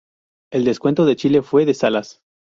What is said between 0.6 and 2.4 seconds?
descuento de Chile fue de Salas.